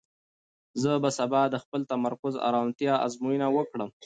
زه 0.81 0.91
به 1.03 1.09
سبا 1.17 1.41
د 1.49 1.55
خپل 1.63 1.81
تمرکز 1.91 2.33
او 2.37 2.43
ارامتیا 2.49 2.93
ازموینه 3.05 3.47
وکړم. 3.51 3.89